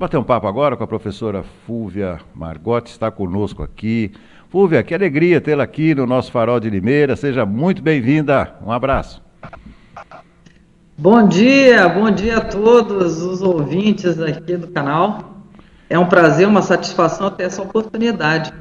bater 0.00 0.16
um 0.16 0.24
papo 0.24 0.46
agora 0.46 0.78
com 0.78 0.82
a 0.82 0.86
professora 0.86 1.42
Fúvia 1.66 2.20
Margotti, 2.34 2.90
está 2.90 3.10
conosco 3.10 3.62
aqui. 3.62 4.10
Fúvia, 4.48 4.82
que 4.82 4.94
alegria 4.94 5.42
tê-la 5.42 5.64
aqui 5.64 5.94
no 5.94 6.06
nosso 6.06 6.32
Farol 6.32 6.58
de 6.58 6.70
Limeira. 6.70 7.14
Seja 7.16 7.44
muito 7.44 7.82
bem-vinda. 7.82 8.54
Um 8.64 8.72
abraço. 8.72 9.22
Bom 10.96 11.28
dia, 11.28 11.86
bom 11.86 12.10
dia 12.10 12.38
a 12.38 12.40
todos 12.40 13.22
os 13.22 13.42
ouvintes 13.42 14.18
aqui 14.18 14.56
do 14.56 14.68
canal. 14.68 15.36
É 15.90 15.98
um 15.98 16.06
prazer, 16.06 16.48
uma 16.48 16.62
satisfação 16.62 17.30
ter 17.30 17.42
essa 17.42 17.60
oportunidade. 17.60 18.54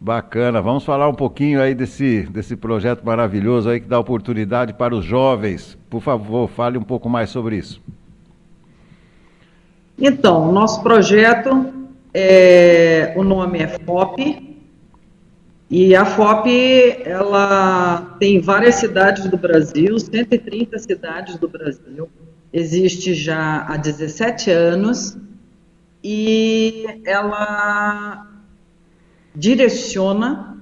Bacana, 0.00 0.60
vamos 0.60 0.84
falar 0.84 1.08
um 1.08 1.14
pouquinho 1.14 1.62
aí 1.62 1.76
desse, 1.76 2.22
desse 2.24 2.56
projeto 2.56 3.06
maravilhoso 3.06 3.68
aí 3.68 3.78
que 3.78 3.86
dá 3.86 4.00
oportunidade 4.00 4.74
para 4.74 4.96
os 4.96 5.04
jovens. 5.04 5.78
Por 5.88 6.02
favor, 6.02 6.48
fale 6.48 6.76
um 6.76 6.82
pouco 6.82 7.08
mais 7.08 7.30
sobre 7.30 7.56
isso. 7.56 7.80
Então, 9.98 10.50
nosso 10.50 10.82
projeto, 10.82 11.72
é, 12.14 13.12
o 13.16 13.22
nome 13.22 13.58
é 13.58 13.68
FOP, 13.68 14.58
e 15.70 15.94
a 15.94 16.04
FOP, 16.04 16.50
ela 17.04 18.16
tem 18.18 18.40
várias 18.40 18.76
cidades 18.76 19.26
do 19.28 19.36
Brasil, 19.36 19.98
130 19.98 20.78
cidades 20.78 21.38
do 21.38 21.48
Brasil, 21.48 22.10
existe 22.52 23.14
já 23.14 23.66
há 23.66 23.76
17 23.76 24.50
anos, 24.50 25.16
e 26.02 26.84
ela 27.06 28.26
direciona 29.34 30.58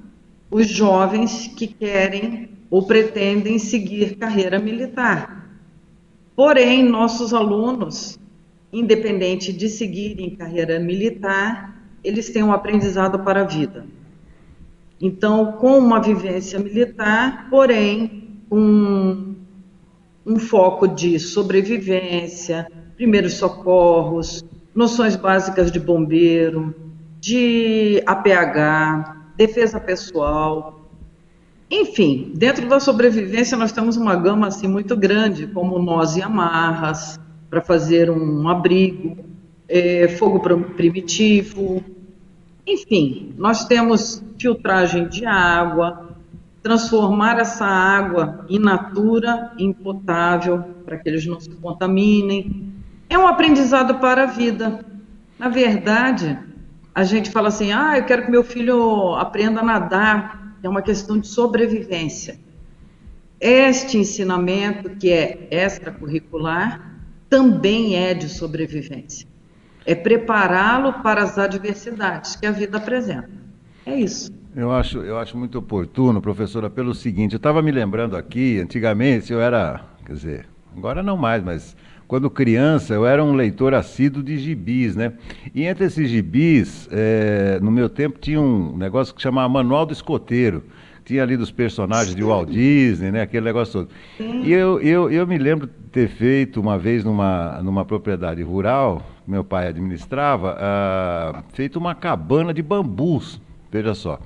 os 0.51 0.69
jovens 0.69 1.49
que 1.57 1.66
querem 1.66 2.51
ou 2.71 2.87
pretendem 2.87 3.59
seguir 3.59 4.16
carreira 4.16 4.59
militar. 4.59 5.49
Porém, 6.37 6.85
nossos 6.85 7.35
alunos 7.35 8.19
independente 8.73 9.52
de 9.52 9.69
seguirem 9.69 10.37
carreira 10.37 10.79
militar, 10.79 11.77
eles 12.02 12.30
têm 12.30 12.42
um 12.42 12.52
aprendizado 12.52 13.19
para 13.20 13.43
a 13.43 13.45
vida. 13.45 13.87
Então, 15.01 15.52
com 15.52 15.79
uma 15.79 16.01
vivência 16.01 16.59
militar, 16.59 17.49
porém, 17.51 18.40
um, 18.51 19.35
um 20.27 20.38
foco 20.38 20.87
de 20.87 21.18
sobrevivência, 21.18 22.66
primeiros 22.96 23.35
socorros, 23.35 24.45
noções 24.74 25.16
básicas 25.16 25.73
de 25.73 25.80
bombeiro, 25.80 26.74
de 27.18 28.02
APH, 28.07 29.32
defesa 29.37 29.80
pessoal. 29.80 30.90
Enfim, 31.71 32.32
dentro 32.37 32.68
da 32.68 32.79
sobrevivência 32.79 33.57
nós 33.57 33.73
temos 33.73 33.96
uma 33.96 34.16
gama 34.16 34.49
assim 34.49 34.68
muito 34.68 34.96
grande, 34.96 35.46
como 35.46 35.79
nós 35.79 36.16
e 36.16 36.23
amarras, 36.23 37.18
para 37.51 37.60
fazer 37.60 38.09
um 38.09 38.48
abrigo, 38.48 39.18
é, 39.68 40.09
fogo 40.09 40.40
primitivo, 40.76 41.84
enfim, 42.66 43.34
nós 43.37 43.65
temos 43.65 44.23
filtragem 44.38 45.09
de 45.09 45.26
água, 45.26 46.16
transformar 46.62 47.38
essa 47.38 47.65
água 47.65 48.46
in 48.48 48.60
natura 48.60 49.52
em 49.59 49.73
potável 49.73 50.62
para 50.84 50.96
que 50.96 51.09
eles 51.09 51.26
não 51.26 51.40
se 51.40 51.51
contaminem. 51.51 52.73
É 53.09 53.18
um 53.18 53.26
aprendizado 53.26 53.96
para 53.96 54.23
a 54.23 54.26
vida. 54.26 54.84
Na 55.38 55.48
verdade, 55.48 56.38
a 56.95 57.02
gente 57.02 57.30
fala 57.30 57.48
assim: 57.48 57.73
ah, 57.73 57.98
eu 57.98 58.04
quero 58.04 58.24
que 58.24 58.30
meu 58.30 58.45
filho 58.45 59.15
aprenda 59.16 59.60
a 59.60 59.65
nadar. 59.65 60.54
É 60.62 60.68
uma 60.68 60.82
questão 60.82 61.18
de 61.18 61.26
sobrevivência. 61.26 62.38
Este 63.40 63.96
ensinamento, 63.96 64.91
que 64.91 65.10
é 65.10 65.48
extracurricular, 65.50 66.90
também 67.31 67.97
é 67.97 68.12
de 68.12 68.28
sobrevivência. 68.28 69.27
É 69.87 69.95
prepará-lo 69.95 70.95
para 71.03 71.23
as 71.23 71.39
adversidades 71.39 72.37
que 72.37 72.45
a 72.45 72.50
vida 72.50 72.77
apresenta. 72.77 73.31
É 73.87 73.95
isso. 73.99 74.31
Eu 74.55 74.73
acho, 74.73 74.99
eu 74.99 75.17
acho 75.17 75.39
muito 75.39 75.59
oportuno, 75.59 76.21
professora, 76.21 76.69
pelo 76.69 76.93
seguinte, 76.93 77.34
eu 77.34 77.37
estava 77.37 77.62
me 77.62 77.71
lembrando 77.71 78.17
aqui, 78.17 78.59
antigamente 78.59 79.33
eu 79.33 79.41
era, 79.41 79.81
quer 80.05 80.13
dizer, 80.13 80.49
agora 80.77 81.05
não 81.05 81.17
mais, 81.17 81.43
mas 81.43 81.77
quando 82.09 82.29
criança 82.29 82.95
eu 82.95 83.07
era 83.07 83.23
um 83.23 83.33
leitor 83.33 83.73
assíduo 83.73 84.25
de 84.25 84.37
gibis, 84.37 84.97
né? 84.97 85.13
E 85.55 85.63
entre 85.63 85.85
esses 85.85 86.11
gibis, 86.11 86.89
é, 86.91 87.61
no 87.63 87.71
meu 87.71 87.89
tempo 87.89 88.19
tinha 88.19 88.41
um 88.41 88.77
negócio 88.77 89.15
que 89.15 89.23
chamava 89.23 89.49
Manual 89.49 89.87
do 89.87 89.93
Escoteiro 89.93 90.65
tinha 91.10 91.25
ali 91.25 91.37
dos 91.37 91.50
personagens 91.50 92.15
de 92.15 92.22
Walt 92.22 92.48
Disney, 92.48 93.10
né? 93.10 93.22
Aquele 93.22 93.44
negócio 93.44 93.84
todo. 93.84 93.91
E 94.44 94.53
eu, 94.53 94.81
eu, 94.81 95.10
eu 95.10 95.26
me 95.26 95.38
lembro 95.38 95.66
de 95.66 95.72
ter 95.91 96.09
feito 96.09 96.60
uma 96.60 96.78
vez 96.78 97.03
numa, 97.03 97.60
numa 97.65 97.84
propriedade 97.84 98.41
rural, 98.44 99.03
meu 99.26 99.43
pai 99.43 99.66
administrava, 99.66 100.56
uh, 100.56 101.43
feito 101.53 101.81
uma 101.81 101.97
cabana 101.97 102.54
de 102.54 102.62
bambus, 102.62 103.41
veja 103.72 103.93
só. 103.93 104.21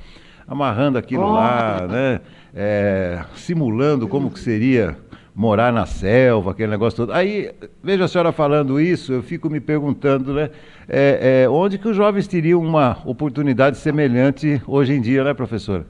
Amarrando 0.46 0.98
aquilo 0.98 1.24
oh. 1.24 1.32
lá, 1.32 1.86
né? 1.88 2.20
É, 2.54 3.24
simulando 3.34 4.06
como 4.06 4.30
que 4.30 4.38
seria 4.38 4.94
morar 5.34 5.72
na 5.72 5.86
selva, 5.86 6.50
aquele 6.50 6.70
negócio 6.70 6.98
todo. 6.98 7.14
Aí, 7.14 7.50
veja 7.82 8.04
a 8.04 8.08
senhora 8.08 8.30
falando 8.30 8.78
isso, 8.78 9.10
eu 9.10 9.22
fico 9.22 9.48
me 9.48 9.58
perguntando, 9.58 10.34
né? 10.34 10.50
É, 10.86 11.44
é, 11.44 11.48
onde 11.48 11.78
que 11.78 11.88
os 11.88 11.96
jovens 11.96 12.26
teriam 12.26 12.60
uma 12.60 12.98
oportunidade 13.06 13.78
semelhante 13.78 14.60
hoje 14.66 14.92
em 14.92 15.00
dia, 15.00 15.24
né, 15.24 15.32
professora? 15.32 15.86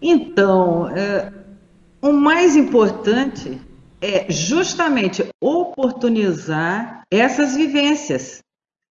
Então, 0.00 0.88
é, 0.88 1.32
o 2.02 2.12
mais 2.12 2.56
importante 2.56 3.60
é 4.00 4.30
justamente 4.30 5.28
oportunizar 5.40 7.02
essas 7.10 7.56
vivências. 7.56 8.40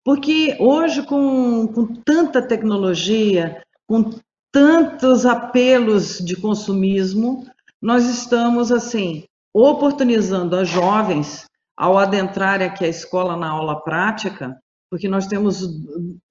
Porque 0.05 0.56
hoje, 0.59 1.03
com, 1.03 1.66
com 1.69 1.87
tanta 1.87 2.41
tecnologia, 2.41 3.62
com 3.87 4.10
tantos 4.53 5.27
apelos 5.27 6.19
de 6.19 6.37
consumismo, 6.37 7.47
nós 7.81 8.06
estamos, 8.06 8.72
assim, 8.72 9.25
oportunizando 9.55 10.56
as 10.56 10.69
jovens 10.69 11.44
ao 11.77 11.97
adentrar 11.97 12.60
aqui 12.60 12.84
a 12.84 12.89
escola 12.89 13.37
na 13.37 13.50
aula 13.50 13.81
prática, 13.83 14.59
porque 14.91 15.09
nós 15.09 15.27
temos 15.27 15.66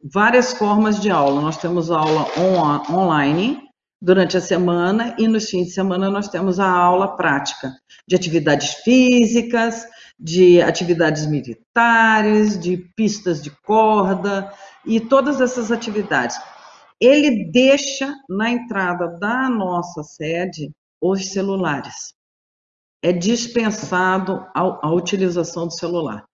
várias 0.03 0.53
formas 0.53 0.99
de 0.99 1.09
aula. 1.09 1.41
Nós 1.41 1.57
temos 1.57 1.89
aula 1.89 2.27
on, 2.37 2.93
online, 2.93 3.68
durante 4.01 4.37
a 4.37 4.41
semana 4.41 5.15
e 5.17 5.27
nos 5.27 5.49
fins 5.49 5.67
de 5.67 5.73
semana 5.73 6.09
nós 6.09 6.29
temos 6.29 6.59
a 6.59 6.69
aula 6.69 7.15
prática 7.15 7.73
de 8.07 8.15
atividades 8.15 8.75
físicas, 8.75 9.85
de 10.17 10.61
atividades 10.61 11.25
militares, 11.25 12.57
de 12.59 12.77
pistas 12.95 13.41
de 13.41 13.51
corda 13.63 14.51
e 14.85 14.99
todas 14.99 15.41
essas 15.41 15.71
atividades. 15.71 16.37
Ele 16.99 17.49
deixa 17.51 18.13
na 18.29 18.49
entrada 18.49 19.07
da 19.19 19.49
nossa 19.49 20.03
sede 20.03 20.71
os 21.01 21.31
celulares. 21.31 22.13
É 23.01 23.13
dispensado 23.13 24.45
a, 24.53 24.87
a 24.87 24.91
utilização 24.91 25.67
do 25.67 25.73
celular. 25.73 26.25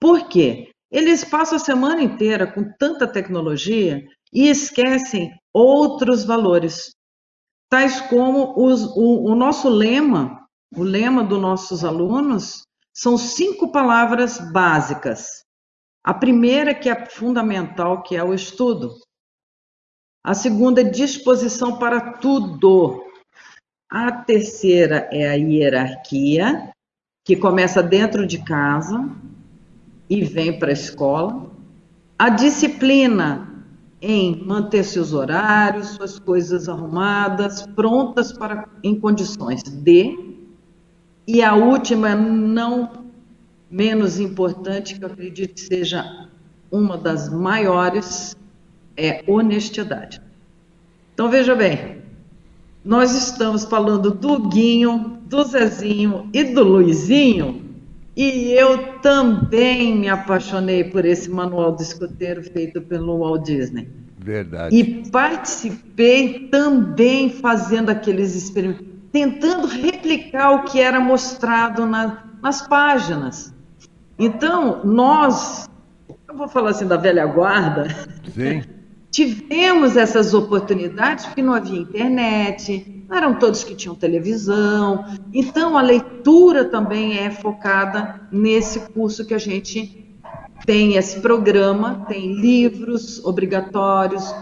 Por 0.00 0.28
quê? 0.28 0.70
Eles 0.90 1.24
passam 1.24 1.56
a 1.56 1.60
semana 1.60 2.02
inteira 2.02 2.46
com 2.46 2.64
tanta 2.78 3.06
tecnologia 3.06 4.02
e 4.32 4.48
esquecem 4.48 5.30
outros 5.52 6.24
valores 6.24 6.95
tais 7.68 8.00
como 8.02 8.54
os, 8.56 8.84
o, 8.96 9.30
o 9.30 9.34
nosso 9.34 9.68
lema, 9.68 10.46
o 10.74 10.82
lema 10.82 11.22
dos 11.24 11.40
nossos 11.40 11.84
alunos, 11.84 12.62
são 12.92 13.18
cinco 13.18 13.70
palavras 13.70 14.38
básicas. 14.52 15.44
A 16.02 16.14
primeira, 16.14 16.74
que 16.74 16.88
é 16.88 17.06
fundamental, 17.06 18.02
que 18.02 18.16
é 18.16 18.22
o 18.22 18.32
estudo. 18.32 18.94
A 20.24 20.34
segunda 20.34 20.80
é 20.80 20.84
disposição 20.84 21.78
para 21.78 22.12
tudo. 22.18 23.04
A 23.90 24.10
terceira 24.10 25.08
é 25.12 25.28
a 25.28 25.34
hierarquia, 25.34 26.72
que 27.24 27.36
começa 27.36 27.82
dentro 27.82 28.26
de 28.26 28.42
casa 28.42 29.08
e 30.08 30.24
vem 30.24 30.58
para 30.58 30.70
a 30.70 30.72
escola. 30.72 31.50
A 32.18 32.28
disciplina, 32.28 33.55
em 34.08 34.44
manter 34.44 34.84
seus 34.84 35.12
horários, 35.12 35.88
suas 35.88 36.16
coisas 36.16 36.68
arrumadas, 36.68 37.66
prontas 37.74 38.32
para 38.32 38.68
em 38.80 38.94
condições 39.00 39.64
de. 39.64 40.36
E 41.26 41.42
a 41.42 41.56
última, 41.56 42.14
não 42.14 43.06
menos 43.68 44.20
importante, 44.20 44.96
que 44.96 45.04
eu 45.04 45.08
acredito 45.08 45.54
que 45.54 45.60
seja 45.60 46.28
uma 46.70 46.96
das 46.96 47.28
maiores, 47.28 48.36
é 48.96 49.24
honestidade. 49.26 50.22
Então 51.12 51.28
veja 51.28 51.56
bem, 51.56 52.00
nós 52.84 53.12
estamos 53.12 53.64
falando 53.64 54.12
do 54.12 54.48
Guinho, 54.48 55.18
do 55.26 55.42
Zezinho 55.42 56.30
e 56.32 56.44
do 56.44 56.62
Luizinho, 56.62 57.65
e 58.16 58.52
eu 58.52 58.98
também 59.00 59.94
me 59.94 60.08
apaixonei 60.08 60.84
por 60.84 61.04
esse 61.04 61.28
manual 61.28 61.72
do 61.72 61.82
escoteiro 61.82 62.42
feito 62.42 62.80
pelo 62.80 63.18
Walt 63.18 63.44
Disney. 63.44 63.88
Verdade. 64.18 64.74
E 64.74 65.08
participei 65.10 66.48
também 66.48 67.30
fazendo 67.30 67.90
aqueles 67.90 68.34
experimentos, 68.34 68.86
tentando 69.12 69.66
replicar 69.66 70.52
o 70.52 70.64
que 70.64 70.80
era 70.80 70.98
mostrado 70.98 71.84
na, 71.84 72.24
nas 72.42 72.66
páginas. 72.66 73.54
Então, 74.18 74.82
nós 74.82 75.68
eu 76.28 76.36
vou 76.36 76.48
falar 76.48 76.70
assim 76.70 76.86
da 76.86 76.96
velha 76.96 77.24
guarda, 77.26 77.88
Sim. 78.34 78.62
tivemos 79.16 79.96
essas 79.96 80.34
oportunidades 80.34 81.24
porque 81.24 81.40
não 81.40 81.54
havia 81.54 81.80
internet, 81.80 83.02
não 83.08 83.16
eram 83.16 83.34
todos 83.38 83.64
que 83.64 83.74
tinham 83.74 83.94
televisão. 83.94 85.06
Então 85.32 85.78
a 85.78 85.80
leitura 85.80 86.66
também 86.66 87.16
é 87.16 87.30
focada 87.30 88.20
nesse 88.30 88.78
curso 88.90 89.24
que 89.24 89.32
a 89.32 89.38
gente 89.38 90.06
tem 90.66 90.96
esse 90.96 91.20
programa, 91.20 92.04
tem 92.06 92.34
livros 92.34 93.24
obrigatórios, 93.24 94.34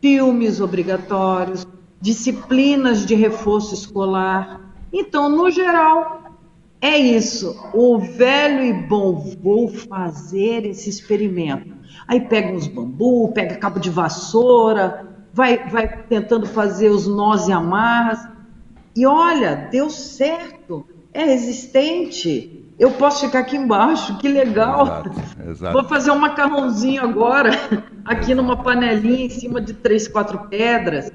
filmes 0.00 0.62
obrigatórios, 0.62 1.66
disciplinas 2.00 3.04
de 3.04 3.14
reforço 3.14 3.74
escolar. 3.74 4.62
Então, 4.90 5.28
no 5.28 5.50
geral, 5.50 6.38
é 6.80 6.96
isso. 6.96 7.54
O 7.74 7.98
velho 7.98 8.64
e 8.64 8.72
bom, 8.72 9.36
vou 9.42 9.68
fazer 9.68 10.64
esse 10.64 10.88
experimento. 10.88 11.81
Aí 12.06 12.20
pega 12.20 12.52
uns 12.52 12.66
bambu, 12.66 13.32
pega 13.32 13.56
cabo 13.56 13.78
de 13.78 13.90
vassoura, 13.90 15.06
vai, 15.32 15.68
vai 15.68 15.88
tentando 16.04 16.46
fazer 16.46 16.88
os 16.88 17.06
nós 17.06 17.48
e 17.48 17.52
amarras. 17.52 18.26
E 18.94 19.06
olha, 19.06 19.68
deu 19.70 19.88
certo, 19.88 20.86
é 21.12 21.24
resistente. 21.24 22.74
Eu 22.78 22.90
posso 22.92 23.24
ficar 23.24 23.40
aqui 23.40 23.56
embaixo, 23.56 24.18
que 24.18 24.28
legal. 24.28 24.82
Exato, 24.82 25.10
exato. 25.48 25.72
Vou 25.72 25.84
fazer 25.84 26.10
um 26.10 26.18
macarrãozinho 26.18 27.02
agora, 27.02 27.50
aqui 28.04 28.34
numa 28.34 28.56
panelinha 28.56 29.26
em 29.26 29.30
cima 29.30 29.60
de 29.60 29.72
três, 29.72 30.08
quatro 30.08 30.38
pedras. 30.48 31.10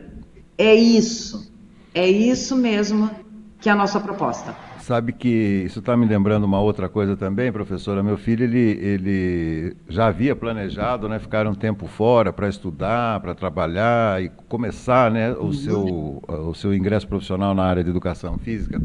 É 0.57 0.73
isso, 0.73 1.51
é 1.93 2.07
isso 2.07 2.55
mesmo 2.55 3.11
que 3.59 3.69
é 3.69 3.71
a 3.71 3.75
nossa 3.75 3.99
proposta. 3.99 4.55
Sabe 4.87 5.11
que 5.11 5.63
isso 5.65 5.79
está 5.79 5.97
me 5.97 6.05
lembrando 6.05 6.45
uma 6.45 6.61
outra 6.61 6.87
coisa 6.87 7.17
também, 7.17 7.51
professora. 7.51 8.01
Meu 8.01 8.17
filho 8.17 8.45
ele, 8.45 8.57
ele 8.57 9.75
já 9.89 10.07
havia 10.07 10.33
planejado, 10.33 11.09
né, 11.09 11.19
ficar 11.19 11.45
um 11.45 11.53
tempo 11.53 11.87
fora 11.87 12.31
para 12.31 12.47
estudar, 12.47 13.19
para 13.19 13.35
trabalhar 13.35 14.23
e 14.23 14.29
começar, 14.47 15.11
né, 15.11 15.31
o 15.33 15.51
seu 15.51 16.23
o 16.25 16.53
seu 16.53 16.73
ingresso 16.73 17.05
profissional 17.05 17.53
na 17.53 17.65
área 17.65 17.83
de 17.83 17.89
educação 17.89 18.37
física. 18.37 18.81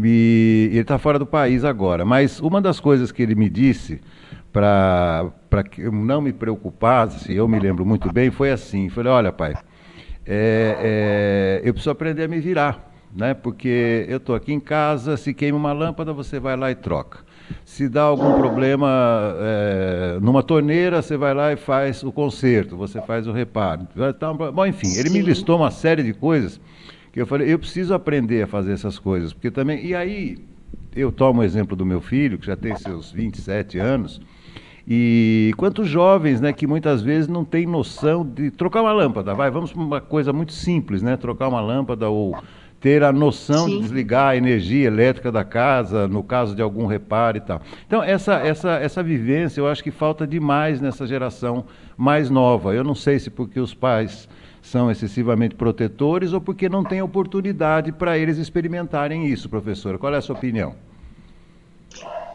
E 0.00 0.68
ele 0.70 0.82
está 0.82 0.98
fora 0.98 1.18
do 1.18 1.26
país 1.26 1.64
agora. 1.64 2.04
Mas 2.04 2.38
uma 2.38 2.60
das 2.60 2.78
coisas 2.78 3.10
que 3.10 3.20
ele 3.20 3.34
me 3.34 3.50
disse 3.50 4.00
para 4.52 5.32
que 5.68 5.80
eu 5.80 5.90
não 5.90 6.20
me 6.20 6.32
preocupasse, 6.32 7.34
eu 7.34 7.48
me 7.48 7.58
lembro 7.58 7.84
muito 7.84 8.12
bem, 8.12 8.30
foi 8.30 8.52
assim: 8.52 8.88
falei, 8.88 9.10
olha, 9.10 9.32
pai, 9.32 9.54
é, 10.24 11.60
é, 11.64 11.68
eu 11.68 11.74
preciso 11.74 11.90
aprender 11.90 12.22
a 12.22 12.28
me 12.28 12.38
virar. 12.38 12.93
Né? 13.14 13.32
Porque 13.32 14.06
eu 14.08 14.16
estou 14.16 14.34
aqui 14.34 14.52
em 14.52 14.60
casa, 14.60 15.16
se 15.16 15.32
queima 15.32 15.56
uma 15.56 15.72
lâmpada, 15.72 16.12
você 16.12 16.40
vai 16.40 16.56
lá 16.56 16.70
e 16.70 16.74
troca. 16.74 17.20
Se 17.64 17.88
dá 17.88 18.02
algum 18.02 18.34
problema 18.34 18.88
é, 19.38 20.18
numa 20.20 20.42
torneira, 20.42 21.00
você 21.00 21.16
vai 21.16 21.34
lá 21.34 21.52
e 21.52 21.56
faz 21.56 22.02
o 22.02 22.10
conserto, 22.10 22.76
você 22.76 23.00
faz 23.02 23.26
o 23.26 23.32
reparo. 23.32 23.86
Bom, 24.52 24.66
enfim, 24.66 24.96
ele 24.96 25.10
me 25.10 25.20
listou 25.20 25.58
uma 25.58 25.70
série 25.70 26.02
de 26.02 26.12
coisas 26.12 26.60
que 27.12 27.20
eu 27.20 27.26
falei, 27.26 27.52
eu 27.52 27.58
preciso 27.58 27.94
aprender 27.94 28.42
a 28.42 28.46
fazer 28.46 28.72
essas 28.72 28.98
coisas, 28.98 29.32
porque 29.32 29.50
também. 29.50 29.86
E 29.86 29.94
aí, 29.94 30.36
eu 30.96 31.12
tomo 31.12 31.42
o 31.42 31.44
exemplo 31.44 31.76
do 31.76 31.86
meu 31.86 32.00
filho, 32.00 32.38
que 32.38 32.46
já 32.46 32.56
tem 32.56 32.74
seus 32.76 33.12
27 33.12 33.78
anos, 33.78 34.20
e 34.86 35.52
quantos 35.56 35.88
jovens, 35.88 36.40
né, 36.40 36.52
que 36.52 36.66
muitas 36.66 37.02
vezes 37.02 37.28
não 37.28 37.44
têm 37.44 37.66
noção 37.66 38.26
de 38.26 38.50
trocar 38.50 38.82
uma 38.82 38.92
lâmpada, 38.92 39.32
vai, 39.32 39.50
vamos 39.50 39.72
para 39.72 39.82
uma 39.82 40.00
coisa 40.00 40.32
muito 40.32 40.52
simples, 40.52 41.02
né, 41.02 41.16
trocar 41.16 41.48
uma 41.48 41.60
lâmpada 41.60 42.08
ou 42.08 42.36
ter 42.84 43.02
a 43.02 43.10
noção 43.10 43.64
Sim. 43.64 43.76
de 43.76 43.80
desligar 43.80 44.32
a 44.32 44.36
energia 44.36 44.86
elétrica 44.86 45.32
da 45.32 45.42
casa, 45.42 46.06
no 46.06 46.22
caso 46.22 46.54
de 46.54 46.60
algum 46.60 46.84
reparo 46.84 47.38
e 47.38 47.40
tal. 47.40 47.62
Então, 47.86 48.02
essa, 48.02 48.34
essa, 48.34 48.72
essa 48.72 49.02
vivência 49.02 49.58
eu 49.58 49.66
acho 49.66 49.82
que 49.82 49.90
falta 49.90 50.26
demais 50.26 50.82
nessa 50.82 51.06
geração 51.06 51.64
mais 51.96 52.28
nova. 52.28 52.74
Eu 52.74 52.84
não 52.84 52.94
sei 52.94 53.18
se 53.18 53.30
porque 53.30 53.58
os 53.58 53.72
pais 53.72 54.28
são 54.60 54.90
excessivamente 54.90 55.54
protetores 55.54 56.34
ou 56.34 56.42
porque 56.42 56.68
não 56.68 56.84
tem 56.84 57.00
oportunidade 57.00 57.90
para 57.90 58.18
eles 58.18 58.36
experimentarem 58.36 59.28
isso, 59.28 59.48
professora. 59.48 59.96
Qual 59.96 60.12
é 60.12 60.18
a 60.18 60.20
sua 60.20 60.36
opinião? 60.36 60.74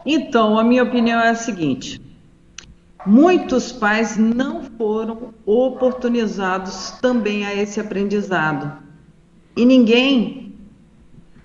Então, 0.04 0.58
a 0.58 0.64
minha 0.64 0.82
opinião 0.82 1.20
é 1.20 1.28
a 1.28 1.34
seguinte: 1.36 2.02
muitos 3.06 3.70
pais 3.70 4.16
não 4.16 4.64
foram 4.64 5.32
oportunizados 5.46 6.90
também 7.00 7.46
a 7.46 7.54
esse 7.54 7.78
aprendizado. 7.78 8.89
E 9.56 9.64
ninguém 9.64 10.58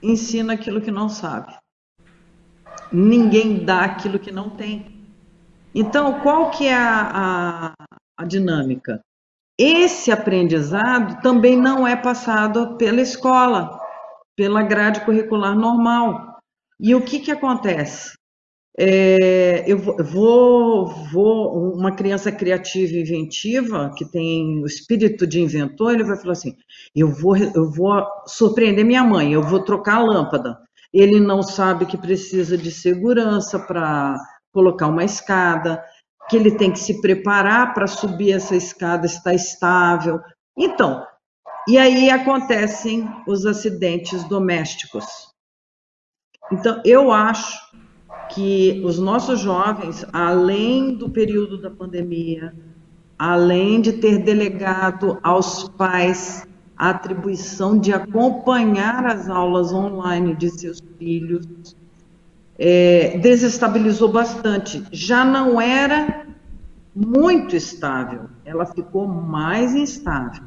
ensina 0.02 0.54
aquilo 0.54 0.82
que 0.82 0.92
não 0.92 1.10
sabe. 1.10 1.56
Ninguém 2.92 3.66
dá 3.66 3.82
aquilo 3.82 4.20
que 4.20 4.32
não 4.32 4.50
tem. 4.50 5.04
Então, 5.74 6.22
qual 6.22 6.52
que 6.52 6.68
é 6.68 6.74
a, 6.74 7.12
a, 7.14 7.74
a 8.18 8.26
dinâmica? 8.26 9.02
Esse 9.58 10.12
aprendizado 10.12 11.22
também 11.22 11.58
não 11.58 11.88
é 11.88 11.96
passado 11.96 12.78
pela 12.78 13.02
escola, 13.02 13.80
pela 14.36 14.62
grade 14.62 15.02
curricular 15.02 15.56
normal. 15.56 16.40
E 16.80 16.94
o 16.94 17.04
que, 17.04 17.20
que 17.20 17.32
acontece? 17.32 18.14
É, 18.78 19.64
eu 19.66 19.78
vou, 19.78 20.88
vou, 21.12 21.74
uma 21.74 21.96
criança 21.96 22.30
criativa 22.30 22.92
e 22.94 23.02
inventiva, 23.02 23.94
que 23.96 24.04
tem 24.04 24.62
o 24.62 24.66
espírito 24.66 25.26
de 25.26 25.40
inventor, 25.40 25.94
ele 25.94 26.04
vai 26.04 26.18
falar 26.18 26.34
assim: 26.34 26.58
eu 26.94 27.08
vou, 27.08 27.38
eu 27.38 27.72
vou 27.72 28.06
surpreender 28.28 28.84
minha 28.84 29.04
mãe, 29.04 29.32
eu 29.32 29.42
vou 29.42 29.64
trocar 29.64 29.96
a 29.96 30.04
lâmpada. 30.04 30.60
Ele 30.94 31.20
não 31.20 31.42
sabe 31.42 31.86
que 31.86 31.98
precisa 31.98 32.58
de 32.58 32.72
segurança 32.72 33.60
para 33.60 34.18
colocar 34.54 34.88
uma 34.88 35.04
escada, 35.04 35.84
que 36.30 36.36
ele 36.36 36.58
tem 36.58 36.72
que 36.72 36.80
se 36.80 37.02
preparar 37.02 37.74
para 37.74 37.88
subir 37.88 38.34
essa 38.34 38.56
escada, 38.56 39.06
estar 39.06 39.34
estável. 39.34 40.20
Então, 40.58 41.06
e 41.68 41.78
aí 41.78 42.10
acontecem 42.10 43.10
os 43.28 43.46
acidentes 43.46 44.24
domésticos. 44.26 45.06
Então, 46.52 46.82
eu 46.86 47.12
acho 47.12 47.58
que 48.30 48.82
os 48.86 49.00
nossos 49.00 49.40
jovens, 49.40 50.06
além 50.12 50.96
do 50.96 51.10
período 51.10 51.62
da 51.62 51.70
pandemia, 51.70 52.54
além 53.18 53.82
de 53.82 53.94
ter 53.94 54.20
delegado 54.20 55.18
aos 55.24 55.70
pais 55.70 56.48
a 56.78 56.90
atribuição 56.90 57.80
de 57.80 57.94
acompanhar 57.94 59.06
as 59.06 59.30
aulas 59.30 59.72
online 59.72 60.36
de 60.36 60.50
seus 60.50 60.82
filhos, 60.98 61.76
é, 62.58 63.18
desestabilizou 63.18 64.12
bastante. 64.12 64.84
Já 64.92 65.24
não 65.24 65.60
era 65.60 66.26
muito 66.96 67.56
estável, 67.56 68.30
ela 68.44 68.66
ficou 68.66 69.08
mais 69.08 69.74
instável. 69.74 70.44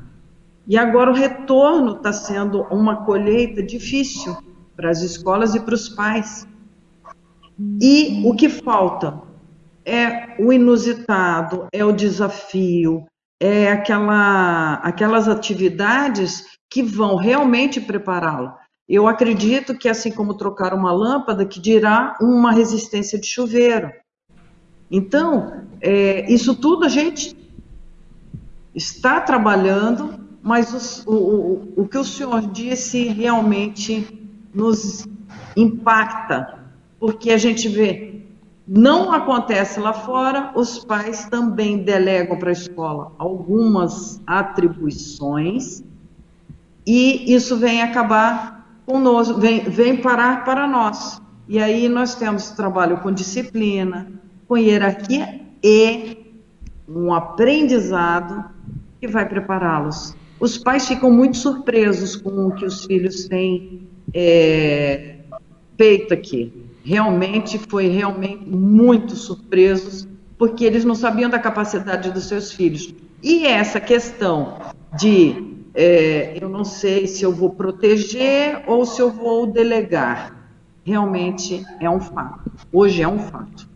E 0.67 0.77
agora 0.77 1.11
o 1.11 1.15
retorno 1.15 1.97
está 1.97 2.13
sendo 2.13 2.63
uma 2.65 3.05
colheita 3.05 3.63
difícil 3.63 4.37
para 4.77 4.91
as 4.91 5.01
escolas 5.03 5.55
e 5.55 5.61
para 5.61 5.75
os 5.75 5.89
pais. 5.89 6.47
E 7.81 8.23
o 8.25 8.35
que 8.35 8.49
falta 8.49 9.21
é 9.85 10.37
o 10.39 10.53
inusitado, 10.53 11.67
é 11.73 11.85
o 11.85 11.93
desafio, 11.93 13.07
é 13.41 13.73
aquela, 13.73 14.75
aquelas 14.75 15.29
atividades 15.29 16.45
que 16.71 16.83
vão 16.83 17.17
realmente 17.17 17.81
prepará-lo. 17.81 18.53
Eu 18.89 19.07
acredito 19.07 19.77
que, 19.77 19.89
assim 19.89 20.11
como 20.11 20.35
trocar 20.35 20.73
uma 20.73 20.93
lâmpada, 20.93 21.45
que 21.45 21.61
dirá 21.61 22.17
uma 22.21 22.53
resistência 22.53 23.19
de 23.19 23.27
chuveiro. 23.27 23.91
Então, 24.91 25.67
é, 25.81 26.31
isso 26.33 26.55
tudo 26.55 26.85
a 26.85 26.89
gente 26.89 27.37
está 28.75 29.21
trabalhando, 29.21 30.19
mas 30.43 31.05
o, 31.07 31.13
o, 31.13 31.73
o 31.83 31.89
que 31.89 31.99
o 31.99 32.05
senhor 32.05 32.41
disse 32.51 33.09
realmente 33.09 34.07
nos 34.55 35.07
impacta, 35.57 36.58
porque 36.99 37.31
a 37.31 37.39
gente 37.39 37.69
vê, 37.69 38.23
não 38.67 39.13
acontece 39.13 39.81
lá 39.81 39.93
fora, 39.93 40.53
os 40.55 40.85
pais 40.85 41.27
também 41.27 41.79
delegam 41.79 42.39
para 42.39 42.51
a 42.51 42.53
escola 42.53 43.13
algumas 43.19 44.21
atribuições, 44.27 45.83
e 46.87 47.33
isso 47.35 47.57
vem 47.57 47.83
acabar 47.83 48.81
conosco, 48.85 49.39
vem, 49.39 49.61
vem 49.61 49.97
parar 49.97 50.45
para 50.45 50.67
nós. 50.67 51.21
E 51.49 51.59
aí 51.59 51.89
nós 51.89 52.15
temos 52.15 52.51
trabalho 52.51 52.99
com 52.99 53.13
disciplina, 53.13 54.11
com 54.47 54.57
hierarquia 54.57 55.41
e 55.63 56.17
um 56.89 57.13
aprendizado 57.13 58.45
que 59.01 59.07
vai 59.07 59.29
prepará-los. 59.29 60.15
Os 60.41 60.57
pais 60.57 60.87
ficam 60.87 61.11
muito 61.11 61.37
surpresos 61.37 62.17
com 62.17 62.49
o 62.49 62.55
que 62.55 62.65
os 62.65 62.85
filhos 62.85 63.27
têm 63.29 63.89
é, 64.15 65.17
feito 65.77 66.15
aqui. 66.15 66.68
Realmente 66.89 67.59
foi 67.59 67.89
realmente 67.89 68.49
muito 68.49 69.15
surpresos, 69.15 70.09
porque 70.39 70.65
eles 70.65 70.87
não 70.87 70.95
sabiam 70.95 71.29
da 71.29 71.39
capacidade 71.39 72.11
dos 72.11 72.25
seus 72.25 72.51
filhos. 72.51 72.95
E 73.23 73.47
essa 73.47 73.79
questão 73.79 74.57
de 74.99 75.67
é, 75.75 76.39
eu 76.41 76.49
não 76.49 76.65
sei 76.65 77.07
se 77.07 77.23
eu 77.23 77.31
vou 77.31 77.51
proteger 77.51 78.63
ou 78.67 78.87
se 78.87 79.03
eu 79.03 79.11
vou 79.11 79.47
delegar. 79.47 80.35
Realmente 80.83 81.63
é 81.79 81.91
um 81.91 82.01
fato. 82.01 82.51
Hoje 82.73 83.03
é 83.03 83.09
um 83.09 83.19
fato. 83.19 83.68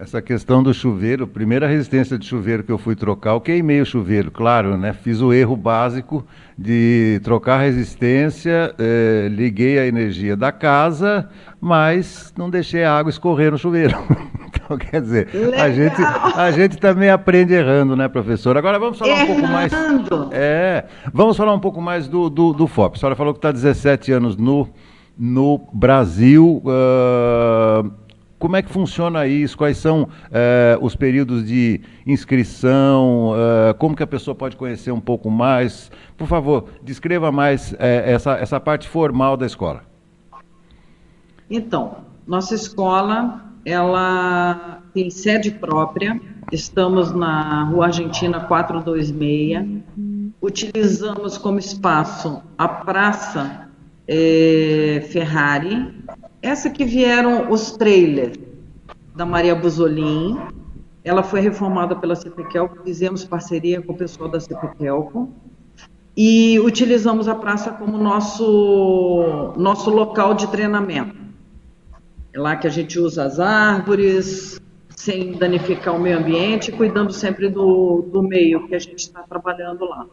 Essa 0.00 0.22
questão 0.22 0.62
do 0.62 0.72
chuveiro, 0.72 1.26
primeira 1.26 1.66
resistência 1.66 2.16
de 2.16 2.24
chuveiro 2.24 2.62
que 2.62 2.70
eu 2.70 2.78
fui 2.78 2.94
trocar, 2.94 3.30
eu 3.30 3.40
queimei 3.40 3.80
o 3.80 3.84
chuveiro, 3.84 4.30
claro, 4.30 4.78
né? 4.78 4.92
Fiz 4.92 5.20
o 5.20 5.32
erro 5.32 5.56
básico 5.56 6.24
de 6.56 7.20
trocar 7.24 7.56
a 7.56 7.62
resistência, 7.62 8.72
eh, 8.78 9.26
liguei 9.28 9.76
a 9.76 9.88
energia 9.88 10.36
da 10.36 10.52
casa, 10.52 11.28
mas 11.60 12.32
não 12.38 12.48
deixei 12.48 12.84
a 12.84 12.96
água 12.96 13.10
escorrer 13.10 13.50
no 13.50 13.58
chuveiro. 13.58 13.98
então, 14.46 14.78
quer 14.78 15.02
dizer, 15.02 15.30
a 15.58 15.68
gente, 15.68 16.00
a 16.36 16.50
gente 16.52 16.76
também 16.76 17.10
aprende 17.10 17.52
errando, 17.52 17.96
né, 17.96 18.06
professor? 18.06 18.56
Agora 18.56 18.78
vamos 18.78 19.00
falar 19.00 19.10
errando. 19.10 19.32
um 19.32 19.34
pouco 19.34 19.52
mais. 19.52 19.72
É, 20.30 20.84
vamos 21.12 21.36
falar 21.36 21.52
um 21.52 21.60
pouco 21.60 21.82
mais 21.82 22.06
do, 22.06 22.30
do, 22.30 22.52
do 22.52 22.68
FOP. 22.68 22.94
A 22.96 23.00
senhora 23.00 23.16
falou 23.16 23.34
que 23.34 23.38
está 23.38 23.50
17 23.50 24.12
anos 24.12 24.36
no, 24.36 24.68
no 25.18 25.58
Brasil. 25.72 26.62
Uh 26.64 28.06
como 28.38 28.56
é 28.56 28.62
que 28.62 28.70
funciona 28.70 29.26
isso? 29.26 29.56
Quais 29.58 29.78
são 29.78 30.08
eh, 30.30 30.78
os 30.80 30.94
períodos 30.94 31.44
de 31.44 31.80
inscrição? 32.06 33.32
Eh, 33.36 33.74
como 33.74 33.96
que 33.96 34.02
a 34.02 34.06
pessoa 34.06 34.34
pode 34.34 34.56
conhecer 34.56 34.92
um 34.92 35.00
pouco 35.00 35.28
mais? 35.28 35.90
Por 36.16 36.28
favor, 36.28 36.68
descreva 36.82 37.32
mais 37.32 37.74
eh, 37.78 38.12
essa, 38.12 38.34
essa 38.34 38.60
parte 38.60 38.88
formal 38.88 39.36
da 39.36 39.44
escola. 39.44 39.82
Então, 41.50 41.96
nossa 42.26 42.54
escola 42.54 43.44
ela 43.64 44.82
tem 44.94 45.10
sede 45.10 45.50
própria. 45.50 46.20
Estamos 46.52 47.12
na 47.12 47.64
Rua 47.64 47.86
Argentina 47.86 48.40
426. 48.40 49.82
Utilizamos 50.40 51.36
como 51.36 51.58
espaço 51.58 52.40
a 52.56 52.68
Praça 52.68 53.68
Ferrari, 55.10 55.97
essa 56.42 56.70
que 56.70 56.84
vieram 56.84 57.50
os 57.50 57.72
trailers 57.72 58.38
da 59.14 59.26
Maria 59.26 59.54
Buzolin, 59.54 60.38
ela 61.02 61.22
foi 61.22 61.40
reformada 61.40 61.96
pela 61.96 62.14
CPQELCO, 62.14 62.82
fizemos 62.84 63.24
parceria 63.24 63.82
com 63.82 63.92
o 63.92 63.96
pessoal 63.96 64.28
da 64.28 64.38
CPQELCO 64.38 65.32
e 66.16 66.58
utilizamos 66.60 67.28
a 67.28 67.34
praça 67.34 67.72
como 67.72 67.96
nosso, 67.98 69.54
nosso 69.56 69.90
local 69.90 70.34
de 70.34 70.46
treinamento. 70.48 71.16
É 72.32 72.38
lá 72.38 72.56
que 72.56 72.66
a 72.66 72.70
gente 72.70 72.98
usa 72.98 73.24
as 73.24 73.40
árvores, 73.40 74.60
sem 74.90 75.32
danificar 75.32 75.94
o 75.94 76.00
meio 76.00 76.18
ambiente, 76.18 76.72
cuidando 76.72 77.12
sempre 77.12 77.48
do, 77.48 78.02
do 78.12 78.22
meio 78.22 78.66
que 78.66 78.74
a 78.74 78.78
gente 78.78 78.98
está 78.98 79.22
trabalhando 79.22 79.84
lá. 79.84 80.06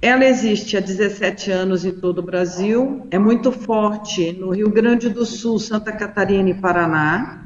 Ela 0.00 0.26
existe 0.26 0.76
há 0.76 0.80
17 0.80 1.50
anos 1.50 1.84
em 1.84 1.92
todo 1.92 2.18
o 2.18 2.22
Brasil, 2.22 3.06
é 3.10 3.18
muito 3.18 3.50
forte 3.50 4.30
no 4.32 4.50
Rio 4.50 4.70
Grande 4.70 5.08
do 5.08 5.24
Sul, 5.24 5.58
Santa 5.58 5.90
Catarina 5.90 6.50
e 6.50 6.54
Paraná, 6.54 7.42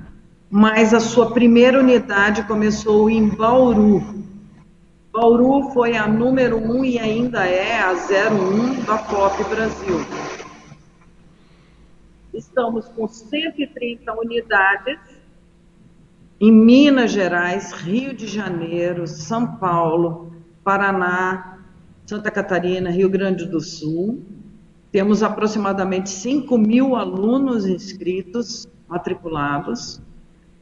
mas 0.50 0.92
a 0.92 0.98
sua 0.98 1.32
primeira 1.32 1.78
unidade 1.78 2.42
começou 2.42 3.08
em 3.08 3.28
Bauru. 3.28 4.24
Bauru 5.12 5.70
foi 5.72 5.96
a 5.96 6.08
número 6.08 6.56
1 6.56 6.72
um 6.72 6.84
e 6.84 6.98
ainda 6.98 7.44
é 7.44 7.80
a 7.80 7.92
01 7.92 8.84
da 8.84 8.98
COP 8.98 9.44
Brasil. 9.44 10.00
Estamos 12.34 12.88
com 12.88 13.06
130 13.06 14.12
unidades 14.12 14.98
em 16.40 16.50
Minas 16.50 17.12
Gerais, 17.12 17.70
Rio 17.72 18.12
de 18.12 18.26
Janeiro, 18.26 19.06
São 19.06 19.56
Paulo, 19.56 20.32
Paraná, 20.64 21.59
Santa 22.10 22.28
Catarina, 22.28 22.90
Rio 22.90 23.08
Grande 23.08 23.46
do 23.46 23.60
Sul. 23.60 24.20
Temos 24.90 25.22
aproximadamente 25.22 26.10
5 26.10 26.58
mil 26.58 26.96
alunos 26.96 27.68
inscritos, 27.68 28.66
matriculados, 28.88 30.02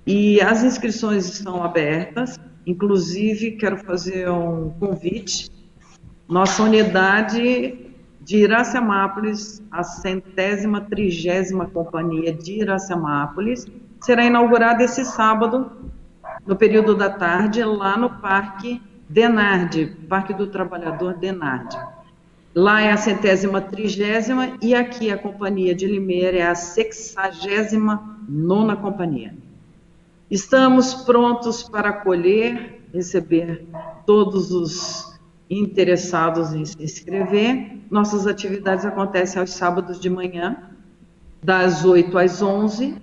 e 0.07 0.43
as 0.43 0.63
inscrições 0.63 1.27
estão 1.27 1.65
abertas. 1.65 2.39
Inclusive, 2.67 3.53
quero 3.53 3.79
fazer 3.79 4.29
um 4.29 4.69
convite. 4.79 5.51
Nossa 6.29 6.63
unidade 6.63 7.79
de 8.21 8.37
Iracemápolis, 8.37 9.63
a 9.71 9.83
centésima 9.83 10.83
trigésima 10.83 11.65
companhia 11.65 12.31
de 12.31 12.61
Iracemápolis, 12.61 13.67
será 14.03 14.23
inaugurada 14.23 14.85
esse 14.85 15.03
sábado, 15.03 15.73
no 16.47 16.57
período 16.57 16.95
da 16.95 17.09
tarde, 17.09 17.65
lá 17.65 17.97
no 17.97 18.21
Parque 18.21 18.83
Denarde, 19.09 19.87
Parque 20.09 20.35
do 20.35 20.47
Trabalhador 20.47 21.15
Denarde. 21.15 21.79
Lá 22.55 22.83
é 22.83 22.93
a 22.93 22.97
centésima 22.97 23.61
trigésima 23.61 24.59
e 24.61 24.75
aqui 24.75 25.11
a 25.11 25.17
Companhia 25.17 25.75
de 25.75 25.87
Limeira 25.87 26.39
é 26.39 26.47
a 26.47 26.55
sexagésima 26.55 28.19
nona 28.29 28.77
companhia. 28.77 29.35
Estamos 30.31 30.93
prontos 30.93 31.63
para 31.63 31.89
acolher, 31.89 32.83
receber 32.93 33.65
todos 34.05 34.51
os 34.51 35.19
interessados 35.49 36.53
em 36.53 36.65
se 36.67 36.83
inscrever. 36.83 37.79
Nossas 37.91 38.27
atividades 38.27 38.85
acontecem 38.85 39.41
aos 39.41 39.53
sábados 39.53 39.99
de 39.99 40.11
manhã, 40.11 40.57
das 41.43 41.85
8 41.85 42.19
às 42.19 42.43
11. 42.43 42.97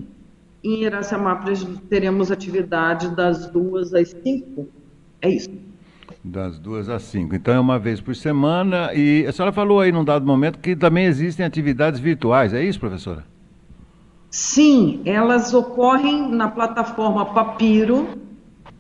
Em 0.63 0.83
Iracemápolis 0.83 1.65
teremos 1.89 2.31
atividade 2.31 3.15
das 3.15 3.47
2 3.47 3.93
às 3.95 4.09
5. 4.09 4.67
É 5.21 5.29
isso. 5.29 5.50
Das 6.27 6.58
duas 6.58 6.89
às 6.89 7.03
cinco. 7.03 7.36
Então 7.36 7.53
é 7.53 7.60
uma 7.60 7.77
vez 7.77 8.01
por 8.01 8.15
semana. 8.15 8.91
E 8.96 9.27
a 9.27 9.32
senhora 9.32 9.53
falou 9.53 9.79
aí 9.79 9.91
num 9.91 10.03
dado 10.03 10.25
momento 10.25 10.58
que 10.58 10.75
também 10.75 11.05
existem 11.05 11.46
atividades 11.46 12.00
virtuais, 12.00 12.51
é 12.51 12.63
isso, 12.63 12.79
professora? 12.79 13.24
Sim, 14.32 15.03
elas 15.05 15.53
ocorrem 15.53 16.27
na 16.32 16.50
plataforma 16.50 17.32
Papiro. 17.32 18.08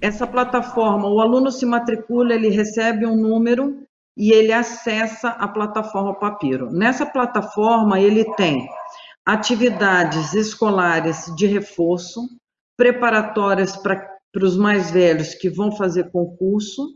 Essa 0.01 0.25
plataforma, 0.25 1.07
o 1.07 1.21
aluno 1.21 1.51
se 1.51 1.67
matricula, 1.67 2.33
ele 2.33 2.49
recebe 2.49 3.05
um 3.05 3.15
número 3.15 3.77
e 4.17 4.31
ele 4.31 4.51
acessa 4.51 5.29
a 5.29 5.47
plataforma 5.47 6.15
Papiro. 6.15 6.71
Nessa 6.71 7.05
plataforma, 7.05 7.99
ele 7.99 8.25
tem 8.33 8.67
atividades 9.23 10.33
escolares 10.33 11.31
de 11.35 11.45
reforço, 11.45 12.21
preparatórias 12.75 13.77
para 13.77 14.01
os 14.41 14.57
mais 14.57 14.89
velhos 14.89 15.35
que 15.35 15.47
vão 15.47 15.71
fazer 15.71 16.09
concurso, 16.09 16.95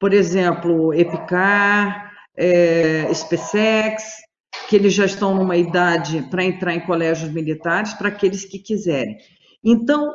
por 0.00 0.14
exemplo, 0.14 0.94
EPICAR, 0.94 2.10
é, 2.34 3.06
SPSEX, 3.12 4.02
que 4.66 4.74
eles 4.74 4.94
já 4.94 5.04
estão 5.04 5.34
numa 5.34 5.58
idade 5.58 6.26
para 6.30 6.42
entrar 6.42 6.74
em 6.74 6.80
colégios 6.80 7.30
militares, 7.30 7.92
para 7.92 8.08
aqueles 8.08 8.46
que 8.46 8.58
quiserem. 8.58 9.18
Então, 9.62 10.14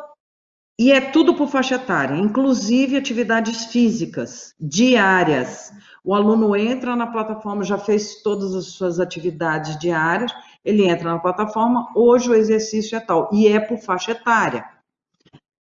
e 0.79 0.91
é 0.91 0.99
tudo 0.99 1.35
por 1.35 1.47
faixa 1.47 1.75
etária, 1.75 2.15
inclusive 2.15 2.97
atividades 2.97 3.67
físicas, 3.67 4.55
diárias. 4.59 5.71
O 6.03 6.15
aluno 6.15 6.55
entra 6.55 6.95
na 6.95 7.07
plataforma, 7.07 7.63
já 7.63 7.77
fez 7.77 8.23
todas 8.23 8.55
as 8.55 8.65
suas 8.65 8.99
atividades 8.99 9.77
diárias, 9.77 10.33
ele 10.65 10.87
entra 10.87 11.11
na 11.11 11.19
plataforma, 11.19 11.91
hoje 11.95 12.29
o 12.29 12.33
exercício 12.33 12.97
é 12.97 12.99
tal, 12.99 13.29
e 13.31 13.47
é 13.47 13.59
por 13.59 13.77
faixa 13.77 14.11
etária. 14.11 14.65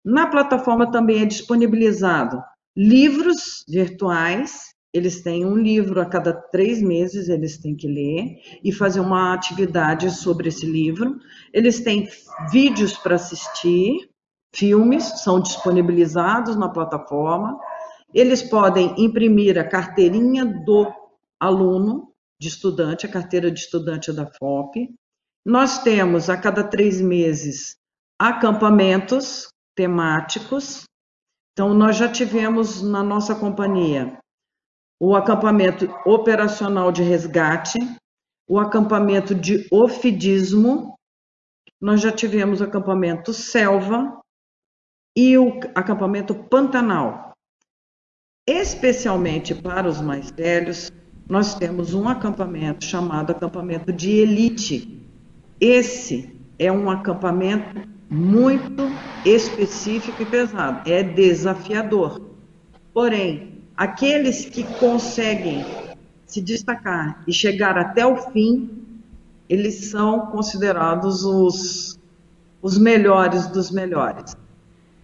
Na 0.04 0.28
plataforma 0.28 0.92
também 0.92 1.22
é 1.22 1.26
disponibilizado 1.26 2.44
Livros 2.82 3.66
virtuais, 3.68 4.74
eles 4.94 5.22
têm 5.22 5.46
um 5.46 5.58
livro 5.58 6.00
a 6.00 6.06
cada 6.06 6.32
três 6.32 6.82
meses, 6.82 7.28
eles 7.28 7.58
têm 7.58 7.76
que 7.76 7.86
ler 7.86 8.38
e 8.64 8.72
fazer 8.72 9.02
uma 9.02 9.34
atividade 9.34 10.10
sobre 10.12 10.48
esse 10.48 10.66
livro. 10.66 11.20
Eles 11.52 11.82
têm 11.82 12.08
vídeos 12.50 12.96
para 12.96 13.16
assistir, 13.16 14.10
filmes 14.56 15.04
são 15.22 15.42
disponibilizados 15.42 16.56
na 16.56 16.70
plataforma. 16.70 17.60
Eles 18.14 18.42
podem 18.42 18.96
imprimir 18.98 19.60
a 19.60 19.68
carteirinha 19.68 20.46
do 20.46 20.90
aluno, 21.38 22.14
de 22.40 22.48
estudante, 22.48 23.06
a 23.06 23.12
carteira 23.12 23.52
de 23.52 23.60
estudante 23.60 24.14
da 24.14 24.26
FOP. 24.40 24.90
Nós 25.46 25.84
temos 25.84 26.30
a 26.30 26.38
cada 26.38 26.64
três 26.64 27.02
meses 27.02 27.76
acampamentos 28.18 29.50
temáticos 29.76 30.88
então, 31.60 31.74
nós 31.74 31.98
já 31.98 32.10
tivemos 32.10 32.82
na 32.82 33.04
nossa 33.04 33.36
companhia 33.36 34.18
o 34.98 35.14
acampamento 35.14 35.94
operacional 36.06 36.90
de 36.90 37.04
resgate, 37.04 37.78
o 38.50 38.58
acampamento 38.58 39.36
de 39.36 39.68
ofidismo, 39.70 40.98
nós 41.82 42.00
já 42.00 42.14
tivemos 42.14 42.62
acampamento 42.62 43.34
selva 43.34 44.22
e 45.14 45.38
o 45.38 45.60
acampamento 45.76 46.34
pantanal. 46.34 47.34
Especialmente 48.48 49.54
para 49.54 49.90
os 49.90 50.00
mais 50.00 50.32
velhos, 50.32 50.90
nós 51.28 51.56
temos 51.56 51.94
um 51.94 52.08
acampamento 52.08 52.86
chamado 52.86 53.32
acampamento 53.32 53.92
de 53.92 54.12
elite. 54.12 55.06
Esse 55.60 56.40
é 56.58 56.72
um 56.72 56.90
acampamento 56.90 57.99
muito 58.10 58.90
específico 59.24 60.22
e 60.22 60.26
pesado, 60.26 60.90
é 60.90 61.04
desafiador. 61.04 62.22
Porém, 62.94 63.64
aqueles 63.78 64.46
que 64.46 64.64
conseguem 64.80 65.64
se 66.26 66.42
destacar 66.42 67.24
e 67.28 67.34
chegar 67.34 67.78
até 67.78 68.06
o 68.06 68.18
fim, 68.18 68.70
eles 69.48 69.90
são 69.90 70.28
considerados 70.28 71.24
os, 71.24 72.00
os 72.62 72.78
melhores 72.78 73.48
dos 73.48 73.70
melhores. 73.70 74.36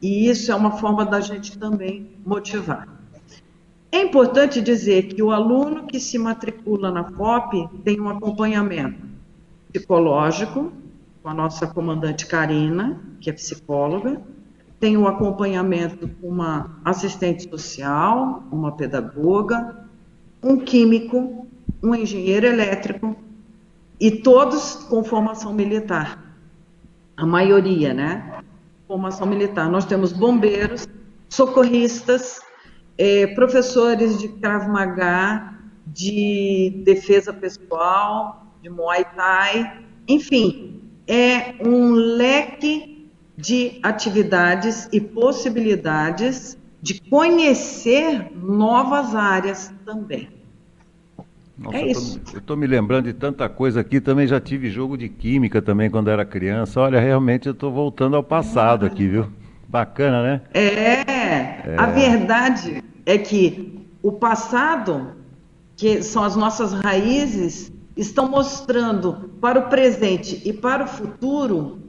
E 0.02 0.28
isso 0.30 0.52
é 0.52 0.56
uma 0.56 0.72
forma 0.78 1.06
da 1.06 1.20
gente 1.20 1.58
também 1.58 2.12
motivar. 2.26 2.88
É 3.92 4.02
importante 4.02 4.62
dizer 4.62 5.04
que 5.04 5.24
o 5.24 5.32
aluno 5.32 5.88
que 5.88 6.00
se 6.00 6.18
matricula 6.18 6.92
na 6.92 7.06
FOP 7.12 7.70
tem 7.84 8.00
um 8.00 8.10
acompanhamento 8.10 9.02
psicológico, 9.72 10.72
com 11.26 11.30
a 11.30 11.34
nossa 11.34 11.66
comandante 11.66 12.28
Karina, 12.28 13.02
que 13.20 13.32
é 13.32 13.34
psicóloga, 13.34 14.22
tem 14.80 14.96
um 14.96 15.08
acompanhamento 15.08 16.08
com 16.08 16.30
uma 16.30 16.80
assistente 16.86 17.50
social, 17.50 18.44
uma 18.52 18.74
pedagoga, 18.74 19.88
um 20.44 20.60
químico, 20.60 21.48
um 21.82 21.96
engenheiro 21.96 22.46
elétrico, 22.46 23.16
e 24.00 24.12
todos 24.12 24.76
com 24.88 25.04
formação 25.04 25.52
militar. 25.52 26.24
A 27.18 27.26
maioria, 27.26 27.92
né? 27.92 28.44
Formação 28.88 29.26
militar. 29.26 29.68
Nós 29.68 29.86
temos 29.86 30.14
bombeiros, 30.14 30.88
socorristas, 31.28 32.40
eh, 33.00 33.26
professores 33.34 34.20
de 34.20 34.28
Krav 34.28 34.68
Maga, 34.68 35.56
de 35.88 36.84
defesa 36.86 37.34
pessoal, 37.34 38.46
de 38.62 38.70
Muay 38.70 39.04
Thai, 39.16 39.84
enfim, 40.08 40.75
é 41.08 41.56
um 41.66 41.92
leque 41.92 43.10
de 43.38 43.80
atividades 43.84 44.88
e 44.92 45.00
possibilidades 45.00 46.58
de 46.82 47.02
conhecer 47.02 48.32
novas 48.36 49.16
áreas 49.16 49.74
também. 49.86 50.30
Nossa, 51.58 51.78
é 51.78 51.88
isso. 51.88 52.22
eu 52.34 52.40
estou 52.40 52.58
me 52.58 52.68
lembrando 52.68 53.06
de 53.06 53.14
tanta 53.14 53.48
coisa 53.48 53.80
aqui. 53.80 54.02
Também 54.02 54.28
já 54.28 54.42
tive 54.42 54.70
jogo 54.70 54.98
de 54.98 55.08
química 55.08 55.62
também 55.62 55.90
quando 55.90 56.10
era 56.10 56.26
criança. 56.26 56.82
Olha, 56.82 57.00
realmente 57.00 57.48
eu 57.48 57.54
estou 57.54 57.72
voltando 57.72 58.16
ao 58.16 58.24
passado 58.24 58.86
aqui, 58.86 59.08
viu? 59.08 59.28
Bacana, 59.68 60.22
né? 60.22 60.42
É, 60.54 60.62
é, 60.62 61.76
a 61.78 61.88
verdade 61.88 62.84
é 63.06 63.18
que 63.18 63.88
o 64.02 64.12
passado, 64.12 65.16
que 65.76 66.04
são 66.04 66.24
as 66.24 66.36
nossas 66.36 66.74
raízes, 66.74 67.72
estão 67.96 68.28
mostrando 68.28 69.32
para 69.40 69.60
o 69.60 69.70
presente 69.70 70.42
e 70.44 70.52
para 70.52 70.84
o 70.84 70.88
futuro 70.88 71.80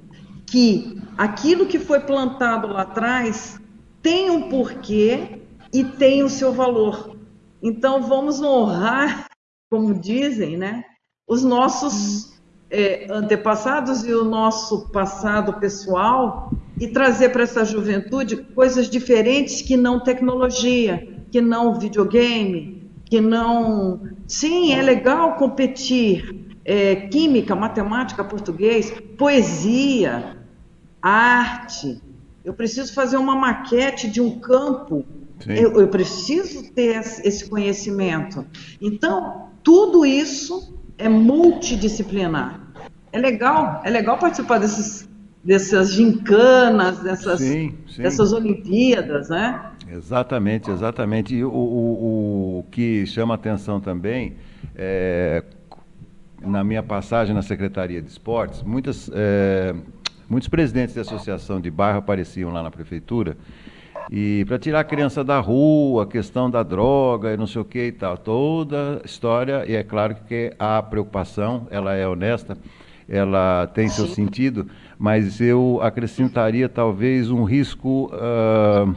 que 0.47 1.01
aquilo 1.19 1.67
que 1.67 1.79
foi 1.79 2.01
plantado 2.01 2.69
lá 2.69 2.83
atrás 2.83 3.61
tem 4.01 4.31
um 4.31 4.49
porquê 4.49 5.43
e 5.73 5.83
tem 5.83 6.23
o 6.23 6.29
seu 6.29 6.53
valor. 6.53 7.17
Então 7.63 8.03
vamos 8.03 8.41
honrar 8.41 9.27
como 9.71 9.93
dizem, 9.95 10.57
né, 10.57 10.85
os 11.27 11.43
nossos 11.43 12.37
é, 12.71 13.07
antepassados 13.11 14.07
e 14.07 14.15
o 14.15 14.25
nosso 14.25 14.89
passado 14.91 15.55
pessoal 15.55 16.53
e 16.81 16.87
trazer 16.87 17.31
para 17.31 17.43
essa 17.43 17.65
juventude 17.65 18.37
coisas 18.55 18.89
diferentes 18.89 19.63
que 19.63 19.77
não 19.77 19.99
tecnologia, 19.99 21.25
que 21.31 21.41
não 21.41 21.79
videogame, 21.79 22.76
que 23.07 23.21
não. 23.21 24.01
Sim, 24.27 24.73
é 24.73 24.83
legal 24.83 25.37
competir. 25.37 26.45
É, 26.69 26.97
química, 26.97 27.55
matemática, 27.55 28.25
português, 28.25 28.93
poesia, 29.17 30.37
arte. 31.01 32.03
Eu 32.45 32.53
preciso 32.53 32.93
fazer 32.93 33.17
uma 33.17 33.37
maquete 33.37 34.11
de 34.11 34.21
um 34.21 34.41
campo. 34.41 35.05
Eu, 35.47 35.81
eu 35.81 35.89
preciso 35.89 36.73
ter 36.73 36.99
esse 37.25 37.49
conhecimento. 37.49 38.45
Então, 38.81 39.49
tudo 39.63 40.05
isso 40.05 40.77
é 40.99 41.09
multidisciplinar. 41.09 42.61
É 43.13 43.19
legal, 43.19 43.83
é 43.85 43.91
legal 43.91 44.19
participar 44.19 44.59
desses, 44.59 45.09
dessas 45.45 45.93
gincanas, 45.93 46.99
dessas, 46.99 47.41
sim, 47.41 47.75
sim. 47.89 48.03
dessas 48.03 48.33
Olimpíadas, 48.33 49.29
né? 49.29 49.73
Exatamente, 49.91 50.71
exatamente. 50.71 51.35
E 51.35 51.45
o, 51.45 51.51
o, 51.51 52.59
o 52.61 52.65
que 52.71 53.07
chama 53.07 53.35
atenção 53.35 53.81
também 53.81 54.37
é, 54.75 55.43
na 56.41 56.63
minha 56.65 56.83
passagem 56.83 57.35
na 57.35 57.43
Secretaria 57.43 58.03
de 58.03 58.09
Esportes, 58.09 58.63
muitas, 58.63 59.11
é, 59.15 59.75
muitos 60.29 60.49
presidentes 60.49 60.95
de 60.95 61.01
associação 61.01 61.61
de 61.61 61.71
bairro 61.71 61.99
apareciam 61.99 62.53
lá 62.53 62.63
na 62.63 62.71
prefeitura 62.71 63.37
e 64.11 64.45
para 64.47 64.59
tirar 64.59 64.81
a 64.81 64.85
criança 64.85 65.25
da 65.25 65.41
rua, 65.41 66.05
a 66.05 66.07
questão 66.07 66.49
da 66.49 66.63
droga 66.63 67.33
e 67.33 67.37
não 67.37 67.47
sei 67.47 67.61
o 67.61 67.65
que 67.65 67.87
e 67.87 67.93
tal, 67.93 68.17
toda 68.17 69.01
história, 69.05 69.65
e 69.67 69.75
é 69.75 69.83
claro 69.83 70.17
que 70.29 70.55
a 70.59 70.81
preocupação, 70.83 71.67
ela 71.71 71.95
é 71.95 72.07
honesta, 72.07 72.57
ela 73.09 73.67
tem 73.69 73.89
seu 73.89 74.07
sentido, 74.07 74.69
mas 74.99 75.41
eu 75.41 75.81
acrescentaria 75.83 76.69
talvez 76.69 77.31
um 77.31 77.45
risco 77.45 78.11
uh, 78.13 78.95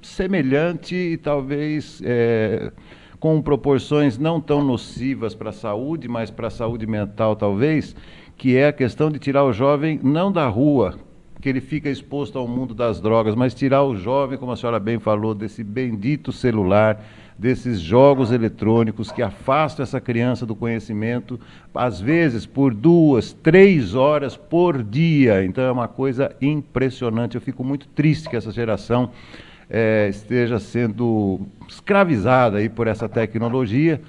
semelhante 0.00 0.94
e 0.94 1.16
talvez 1.16 2.00
é, 2.04 2.72
com 3.18 3.40
proporções 3.40 4.18
não 4.18 4.40
tão 4.40 4.64
nocivas 4.64 5.34
para 5.34 5.50
a 5.50 5.52
saúde, 5.52 6.08
mas 6.08 6.30
para 6.30 6.48
a 6.48 6.50
saúde 6.50 6.86
mental 6.86 7.36
talvez, 7.36 7.94
que 8.36 8.56
é 8.56 8.68
a 8.68 8.72
questão 8.72 9.10
de 9.10 9.18
tirar 9.18 9.44
o 9.44 9.52
jovem 9.52 10.00
não 10.02 10.32
da 10.32 10.48
rua, 10.48 10.98
que 11.40 11.48
ele 11.48 11.60
fica 11.60 11.90
exposto 11.90 12.38
ao 12.38 12.46
mundo 12.46 12.72
das 12.72 13.00
drogas, 13.00 13.34
mas 13.34 13.52
tirar 13.52 13.82
o 13.82 13.96
jovem, 13.96 14.38
como 14.38 14.52
a 14.52 14.56
senhora 14.56 14.78
bem 14.78 14.98
falou, 14.98 15.34
desse 15.34 15.64
bendito 15.64 16.32
celular, 16.32 17.04
desses 17.36 17.80
jogos 17.80 18.30
eletrônicos 18.30 19.10
que 19.10 19.22
afastam 19.22 19.82
essa 19.82 20.00
criança 20.00 20.46
do 20.46 20.54
conhecimento, 20.54 21.40
às 21.74 22.00
vezes 22.00 22.46
por 22.46 22.72
duas, 22.72 23.32
três 23.32 23.96
horas 23.96 24.36
por 24.36 24.82
dia. 24.82 25.44
Então 25.44 25.64
é 25.64 25.72
uma 25.72 25.88
coisa 25.88 26.34
impressionante. 26.40 27.34
Eu 27.34 27.40
fico 27.40 27.64
muito 27.64 27.88
triste 27.88 28.28
que 28.28 28.36
essa 28.36 28.52
geração 28.52 29.10
é, 29.74 30.06
esteja 30.10 30.58
sendo 30.58 31.40
escravizada 31.66 32.58
aí 32.58 32.68
por 32.68 32.86
essa 32.86 33.08
tecnologia. 33.08 34.02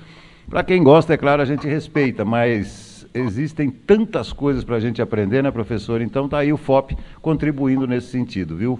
Para 0.49 0.61
quem 0.61 0.83
gosta, 0.83 1.13
é 1.13 1.17
claro, 1.17 1.41
a 1.41 1.45
gente 1.45 1.65
respeita, 1.65 2.25
mas 2.25 3.07
existem 3.13 3.69
tantas 3.69 4.33
coisas 4.33 4.65
para 4.65 4.75
a 4.75 4.79
gente 4.81 5.01
aprender, 5.01 5.41
né, 5.41 5.49
professor? 5.49 6.01
Então 6.01 6.27
tá 6.27 6.39
aí 6.39 6.51
o 6.51 6.57
FOP 6.57 6.97
contribuindo 7.21 7.87
nesse 7.87 8.07
sentido, 8.07 8.57
viu? 8.57 8.77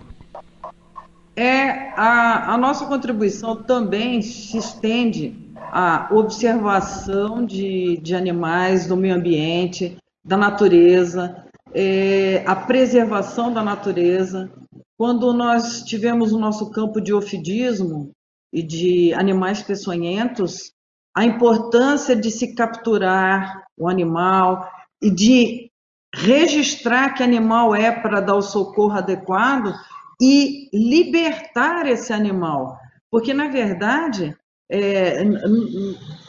É, 1.38 1.94
a, 1.96 2.54
a 2.54 2.58
nossa 2.58 2.86
contribuição 2.86 3.56
também 3.56 4.22
se 4.22 4.58
estende 4.58 5.34
à 5.72 6.10
observação 6.12 7.46
de, 7.46 7.98
de 8.04 8.14
animais, 8.14 8.88
do 8.88 8.98
meio 8.98 9.16
ambiente, 9.16 9.96
da 10.24 10.36
natureza, 10.36 11.44
é, 11.74 12.44
a 12.46 12.56
preservação 12.56 13.54
da 13.54 13.64
natureza. 13.64 14.52
Quando 15.04 15.34
nós 15.34 15.84
tivemos 15.84 16.32
o 16.32 16.40
nosso 16.40 16.72
campo 16.72 17.02
de 17.02 17.14
ofidismo 17.14 18.14
e 18.54 18.64
de 18.64 19.14
animais 19.14 19.62
peçonhentos, 19.62 20.72
a 21.14 21.26
importância 21.26 22.16
de 22.16 22.32
se 22.32 22.56
capturar 22.56 23.66
o 23.78 23.90
animal 23.90 24.66
e 25.02 25.12
de 25.12 25.70
registrar 26.16 27.16
que 27.16 27.22
animal 27.22 27.76
é 27.76 27.92
para 27.92 28.22
dar 28.22 28.36
o 28.36 28.42
socorro 28.42 28.94
adequado 28.94 29.74
e 30.22 30.70
libertar 30.74 31.86
esse 31.86 32.14
animal. 32.14 32.80
Porque, 33.12 33.34
na 33.34 33.50
verdade, 33.50 34.34
é, 34.72 35.22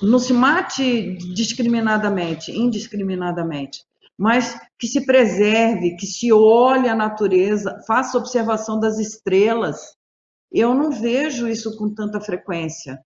não 0.03 0.19
se 0.19 0.33
mate 0.33 1.17
discriminadamente, 1.33 2.51
indiscriminadamente, 2.51 3.85
mas 4.19 4.59
que 4.79 4.87
se 4.87 5.05
preserve, 5.05 5.97
que 5.97 6.07
se 6.07 6.33
olhe 6.33 6.89
a 6.89 6.95
natureza, 6.95 7.81
faça 7.87 8.19
observação 8.19 8.79
das 8.79 8.99
estrelas. 8.99 9.95
Eu 10.53 10.75
não 10.75 10.91
vejo 10.91 11.49
isso 11.49 11.77
com 11.77 11.93
tanta 11.93 12.21
frequência 12.21 13.03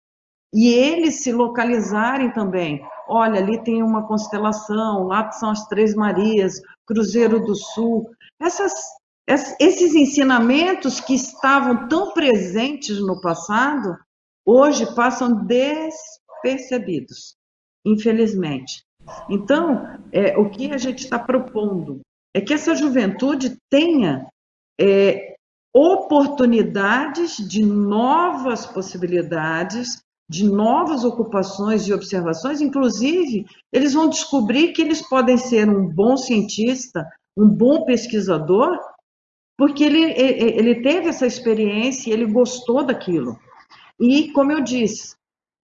e 0.53 0.68
eles 0.68 1.23
se 1.23 1.33
localizarem 1.33 2.33
também. 2.33 2.83
Olha, 3.07 3.40
ali 3.40 3.62
tem 3.62 3.83
uma 3.83 4.07
constelação, 4.07 5.05
lá 5.05 5.31
são 5.33 5.51
as 5.51 5.66
Três 5.66 5.94
Marias, 5.94 6.61
Cruzeiro 6.87 7.44
do 7.44 7.55
Sul. 7.55 8.11
Essas, 8.40 8.73
esses 9.61 9.94
ensinamentos 9.94 11.01
que 11.01 11.14
estavam 11.14 11.88
tão 11.88 12.12
presentes 12.12 13.01
no 13.01 13.21
passado, 13.21 13.97
hoje 14.44 14.94
passam 14.94 15.44
despercebidos, 15.44 17.37
infelizmente. 17.85 18.88
Então, 19.29 19.99
é, 20.12 20.37
o 20.38 20.49
que 20.51 20.73
a 20.73 20.79
gente 20.79 21.05
está 21.05 21.18
propondo 21.18 22.01
é 22.35 22.40
que 22.40 22.55
essa 22.55 22.75
juventude 22.75 23.57
tenha 23.71 24.27
é, 24.81 25.35
oportunidades 25.75 27.37
de 27.37 27.64
novas 27.64 28.66
possibilidades 28.66 30.03
de 30.31 30.44
novas 30.44 31.05
ocupações 31.05 31.88
e 31.88 31.92
observações, 31.92 32.61
inclusive, 32.61 33.47
eles 33.73 33.94
vão 33.94 34.11
descobrir 34.11 34.73
que 34.73 34.83
eles 34.83 35.01
podem 35.01 35.38
ser 35.38 35.68
um 35.71 35.88
bom 35.88 36.18
cientista, 36.18 37.09
um 37.37 37.49
bom 37.49 37.85
pesquisador, 37.85 38.79
porque 39.57 39.83
ele, 39.83 40.03
ele 40.03 40.83
teve 40.83 41.09
essa 41.09 41.27
experiência 41.27 42.11
e 42.11 42.12
ele 42.12 42.27
gostou 42.27 42.85
daquilo. 42.85 43.38
E, 43.99 44.31
como 44.33 44.53
eu 44.53 44.62
disse, 44.62 45.16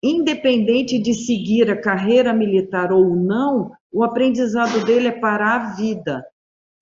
independente 0.04 0.98
de 0.98 1.14
seguir 1.14 1.70
a 1.70 1.80
carreira 1.80 2.34
militar 2.34 2.92
ou 2.92 3.16
não, 3.16 3.72
o 3.92 4.04
aprendizado 4.04 4.84
dele 4.86 5.10
é 5.10 5.12
para 5.12 5.56
a 5.56 5.74
vida. 5.76 6.26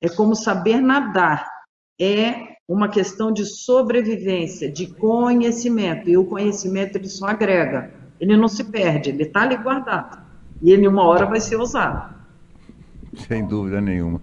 É 0.02 0.08
como 0.08 0.36
saber 0.36 0.80
nadar. 0.80 1.46
É 2.00 2.56
uma 2.68 2.88
questão 2.88 3.32
de 3.32 3.46
sobrevivência, 3.46 4.72
de 4.72 4.88
conhecimento. 4.88 6.10
E 6.10 6.16
o 6.16 6.26
conhecimento 6.26 6.98
ele 6.98 7.10
só 7.10 7.28
agrega, 7.28 7.92
ele 8.20 8.38
não 8.38 8.48
se 8.48 8.64
perde, 8.64 9.10
ele 9.10 9.24
está 9.24 9.42
ali 9.42 9.58
guardado. 9.58 10.24
E 10.62 10.72
ele 10.72 10.88
uma 10.88 11.04
hora 11.04 11.26
vai 11.26 11.40
ser 11.40 11.58
usado. 11.58 12.16
Sem 13.16 13.46
dúvida 13.46 13.82
nenhuma. 13.82 14.22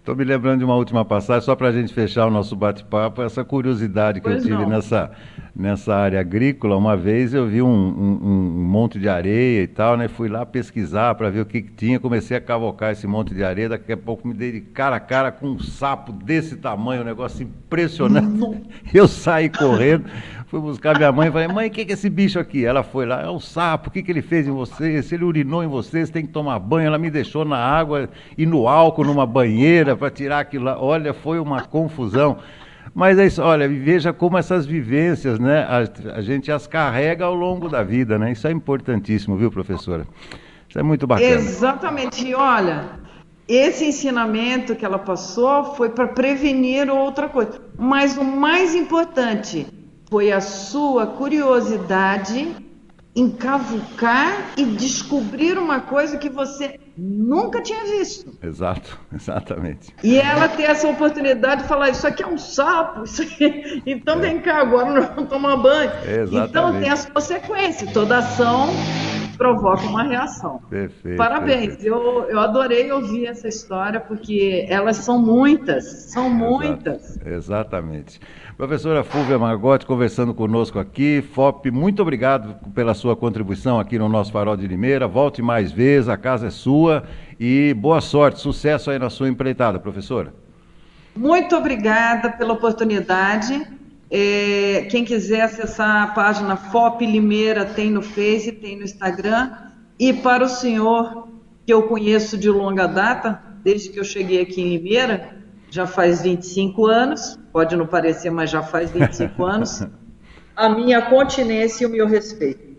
Estou 0.00 0.16
me 0.16 0.24
lembrando 0.24 0.60
de 0.60 0.64
uma 0.64 0.76
última 0.76 1.04
passagem, 1.04 1.42
só 1.42 1.54
para 1.54 1.68
a 1.68 1.72
gente 1.72 1.92
fechar 1.92 2.26
o 2.26 2.30
nosso 2.30 2.56
bate-papo, 2.56 3.20
essa 3.20 3.44
curiosidade 3.44 4.18
que 4.18 4.30
pois 4.30 4.42
eu 4.42 4.56
tive 4.56 4.64
nessa, 4.64 5.10
nessa 5.54 5.94
área 5.94 6.18
agrícola. 6.18 6.74
Uma 6.74 6.96
vez 6.96 7.34
eu 7.34 7.46
vi 7.46 7.60
um, 7.60 7.68
um, 7.68 8.18
um, 8.22 8.64
monte 8.64 8.98
de 8.98 9.10
areia 9.10 9.62
e 9.62 9.66
tal, 9.66 9.98
né? 9.98 10.08
Fui 10.08 10.26
lá 10.26 10.46
pesquisar 10.46 11.14
para 11.16 11.28
ver 11.28 11.40
o 11.42 11.44
que, 11.44 11.60
que, 11.60 11.72
tinha, 11.72 12.00
comecei 12.00 12.34
a 12.34 12.40
cavocar 12.40 12.92
esse 12.92 13.06
monte 13.06 13.34
de 13.34 13.44
areia, 13.44 13.68
daqui 13.68 13.92
a 13.92 13.96
pouco 13.96 14.26
me 14.26 14.32
dei 14.32 14.52
de 14.52 14.62
cara 14.62 14.96
a 14.96 15.00
cara 15.00 15.30
com 15.30 15.48
um 15.48 15.58
sapo 15.58 16.12
desse 16.12 16.56
tamanho, 16.56 17.02
um 17.02 17.04
negócio 17.04 17.42
impressionante. 17.42 18.62
eu 18.94 19.06
saí 19.06 19.50
correndo, 19.50 20.06
fui 20.50 20.60
buscar 20.60 20.96
minha 20.96 21.12
mãe 21.12 21.28
e 21.28 21.30
falei, 21.30 21.46
mãe, 21.46 21.68
o 21.68 21.70
que, 21.70 21.84
que 21.84 21.92
é 21.92 21.94
esse 21.94 22.10
bicho 22.10 22.36
aqui? 22.36 22.66
Ela 22.66 22.82
foi 22.82 23.06
lá, 23.06 23.22
é 23.22 23.30
um 23.30 23.38
sapo, 23.38 23.88
o 23.88 23.92
que, 23.92 24.02
que 24.02 24.10
ele 24.10 24.20
fez 24.20 24.48
em 24.48 24.50
você? 24.50 25.00
Se 25.00 25.14
ele 25.14 25.22
urinou 25.22 25.62
em 25.62 25.68
você, 25.68 26.04
você 26.04 26.12
tem 26.12 26.26
que 26.26 26.32
tomar 26.32 26.58
banho. 26.58 26.88
Ela 26.88 26.98
me 26.98 27.08
deixou 27.08 27.44
na 27.44 27.56
água 27.56 28.10
e 28.36 28.44
no 28.44 28.66
álcool, 28.66 29.04
numa 29.04 29.24
banheira, 29.24 29.96
para 29.96 30.10
tirar 30.10 30.40
aquilo 30.40 30.64
lá. 30.64 30.76
Olha, 30.76 31.14
foi 31.14 31.38
uma 31.38 31.62
confusão. 31.62 32.38
Mas 32.92 33.16
é 33.20 33.26
isso, 33.26 33.40
olha, 33.40 33.68
veja 33.68 34.12
como 34.12 34.36
essas 34.36 34.66
vivências, 34.66 35.38
né, 35.38 35.60
a, 35.60 36.16
a, 36.16 36.20
gente 36.20 36.50
as 36.50 36.66
carrega 36.66 37.24
ao 37.24 37.34
longo 37.34 37.68
da 37.68 37.84
vida, 37.84 38.18
né? 38.18 38.32
Isso 38.32 38.48
é 38.48 38.50
importantíssimo, 38.50 39.36
viu, 39.36 39.52
professora? 39.52 40.04
Isso 40.68 40.76
é 40.76 40.82
muito 40.82 41.06
bacana. 41.06 41.30
Exatamente. 41.30 42.26
E 42.26 42.34
olha, 42.34 42.90
esse 43.46 43.84
ensinamento 43.84 44.74
que 44.74 44.84
ela 44.84 44.98
passou 44.98 45.76
foi 45.76 45.90
para 45.90 46.08
prevenir 46.08 46.90
outra 46.90 47.28
coisa. 47.28 47.60
Mas 47.78 48.16
o 48.16 48.24
mais 48.24 48.74
importante 48.74 49.79
foi 50.10 50.32
a 50.32 50.40
sua 50.40 51.06
curiosidade 51.06 52.56
em 53.14 53.30
cavucar 53.30 54.52
e 54.56 54.64
descobrir 54.64 55.56
uma 55.56 55.80
coisa 55.80 56.16
que 56.18 56.28
você 56.28 56.78
nunca 56.96 57.62
tinha 57.62 57.84
visto. 57.84 58.36
Exato, 58.42 58.98
exatamente. 59.14 59.94
E 60.02 60.18
ela 60.18 60.48
ter 60.48 60.64
essa 60.64 60.88
oportunidade 60.88 61.62
de 61.62 61.68
falar: 61.68 61.90
Isso 61.90 62.06
aqui 62.06 62.22
é 62.22 62.26
um 62.26 62.38
sapo, 62.38 63.04
isso 63.04 63.22
aqui... 63.22 63.82
então 63.86 64.18
é. 64.18 64.20
vem 64.20 64.40
cá, 64.40 64.60
agora 64.60 64.90
nós 64.92 65.08
vamos 65.14 65.30
tomar 65.30 65.56
banho. 65.56 65.90
Exatamente. 66.04 66.50
Então 66.50 66.80
tem 66.80 66.90
as 66.90 67.06
consequências, 67.06 67.92
toda 67.92 68.18
ação 68.18 68.68
provoca 69.40 69.84
uma 69.84 70.02
reação. 70.02 70.60
Perfeito. 70.68 71.16
Parabéns, 71.16 71.76
perfeito. 71.76 71.86
Eu, 71.86 72.28
eu 72.28 72.38
adorei 72.38 72.92
ouvir 72.92 73.24
essa 73.24 73.48
história, 73.48 73.98
porque 73.98 74.66
elas 74.68 74.98
são 74.98 75.18
muitas, 75.18 76.10
são 76.12 76.28
muitas. 76.28 77.18
Exatamente. 77.24 78.20
Professora 78.60 79.02
Fúvia 79.02 79.38
Margotti 79.38 79.86
conversando 79.86 80.34
conosco 80.34 80.78
aqui. 80.78 81.22
FOP, 81.22 81.70
muito 81.70 82.02
obrigado 82.02 82.56
pela 82.74 82.92
sua 82.92 83.16
contribuição 83.16 83.80
aqui 83.80 83.98
no 83.98 84.06
nosso 84.06 84.30
Farol 84.30 84.54
de 84.54 84.66
Limeira. 84.66 85.08
Volte 85.08 85.40
mais 85.40 85.72
vezes, 85.72 86.10
a 86.10 86.16
casa 86.18 86.48
é 86.48 86.50
sua 86.50 87.04
e 87.38 87.72
boa 87.72 88.02
sorte, 88.02 88.38
sucesso 88.38 88.90
aí 88.90 88.98
na 88.98 89.08
sua 89.08 89.30
empreitada, 89.30 89.78
professora. 89.78 90.34
Muito 91.16 91.56
obrigada 91.56 92.32
pela 92.32 92.52
oportunidade. 92.52 93.66
É, 94.10 94.86
quem 94.90 95.06
quiser 95.06 95.40
acessar 95.40 96.02
a 96.02 96.06
página 96.08 96.54
FOP 96.54 97.06
Limeira 97.06 97.64
tem 97.64 97.90
no 97.90 98.02
Face, 98.02 98.52
tem 98.52 98.76
no 98.76 98.84
Instagram. 98.84 99.52
E 99.98 100.12
para 100.12 100.44
o 100.44 100.48
senhor, 100.50 101.28
que 101.64 101.72
eu 101.72 101.84
conheço 101.84 102.36
de 102.36 102.50
longa 102.50 102.86
data, 102.86 103.40
desde 103.64 103.88
que 103.88 103.98
eu 103.98 104.04
cheguei 104.04 104.42
aqui 104.42 104.60
em 104.60 104.76
Limeira, 104.76 105.39
já 105.70 105.86
faz 105.86 106.22
25 106.22 106.86
anos, 106.86 107.38
pode 107.52 107.76
não 107.76 107.86
parecer, 107.86 108.30
mas 108.30 108.50
já 108.50 108.62
faz 108.62 108.90
25 108.90 109.42
anos, 109.46 109.86
a 110.56 110.68
minha 110.68 111.00
continência 111.02 111.84
e 111.84 111.86
o 111.86 111.90
meu 111.90 112.06
respeito. 112.06 112.70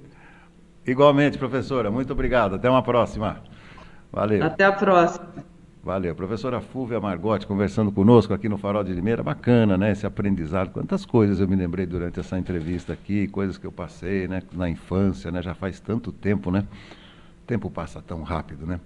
Igualmente, 0.86 1.38
professora, 1.38 1.90
muito 1.90 2.12
obrigado. 2.12 2.56
Até 2.56 2.70
uma 2.70 2.84
próxima. 2.84 3.42
Valeu. 4.12 4.44
Até 4.44 4.66
a 4.66 4.72
próxima. 4.72 5.28
Valeu. 5.84 6.14
Professora 6.14 6.60
Fúvia 6.60 7.00
Margotti 7.00 7.48
conversando 7.48 7.92
conosco 7.92 8.34
aqui 8.34 8.50
no 8.50 8.58
Farol 8.58 8.84
de 8.84 8.92
Limeira. 8.92 9.24
Bacana, 9.24 9.78
né? 9.78 9.92
Esse 9.92 10.06
aprendizado. 10.06 10.70
Quantas 10.70 11.06
coisas 11.06 11.40
eu 11.40 11.48
me 11.48 11.56
lembrei 11.56 11.86
durante 11.86 12.20
essa 12.20 12.38
entrevista 12.38 12.94
aqui, 12.94 13.28
coisas 13.28 13.58
que 13.58 13.66
eu 13.66 13.72
passei, 13.72 14.28
né? 14.28 14.42
Na 14.54 14.70
infância, 14.70 15.32
né? 15.32 15.42
Já 15.42 15.54
faz 15.54 15.80
tanto 15.80 16.12
tempo, 16.12 16.52
né? 16.52 16.66
O 17.44 17.48
tempo 17.48 17.70
passa 17.70 18.02
tão 18.02 18.22
rápido, 18.22 18.66
né? 18.68 18.80